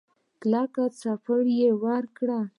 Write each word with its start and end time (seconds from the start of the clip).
کلکه 0.41 0.83
سپېړه 0.99 1.51
يې 1.59 1.69
ورکړه. 1.83 2.39